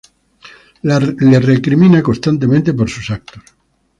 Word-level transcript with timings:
La 0.81 0.97
recrimina 0.97 2.01
constantemente 2.01 2.73
por 2.73 2.89
sus 2.89 3.11
actos. 3.11 3.43